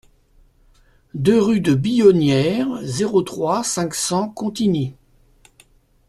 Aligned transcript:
deux 1.13 1.39
rue 1.39 1.59
de 1.61 1.75
Billonnière, 1.75 2.67
zéro 2.81 3.21
trois, 3.21 3.63
cinq 3.63 3.93
cents 3.93 4.29
Contigny 4.29 4.95